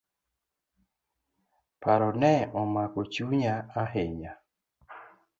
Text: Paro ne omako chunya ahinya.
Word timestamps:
Paro 1.81 2.09
ne 2.21 2.33
omako 2.59 3.01
chunya 3.13 3.55
ahinya. 3.81 4.31